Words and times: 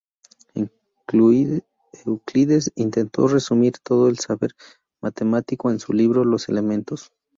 Euclides 2.05 2.71
intentó 2.73 3.27
resumir 3.27 3.73
todo 3.83 4.07
el 4.09 4.17
saber 4.17 4.55
matemático 4.99 5.69
en 5.69 5.77
su 5.77 5.93
libro 5.93 6.25
"Los 6.25 6.49
elementos". 6.49 7.11